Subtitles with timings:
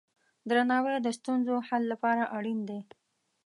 [0.49, 2.79] درناوی د ستونزو حل لپاره اړین دی.